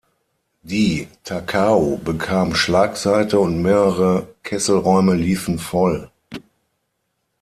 Die 0.63 1.07
"Takao" 1.23 1.97
bekam 2.03 2.55
Schlagseite, 2.55 3.39
und 3.39 3.61
mehrere 3.61 4.25
Kesselräume 4.41 5.13
liefen 5.13 5.59
voll. 5.59 6.09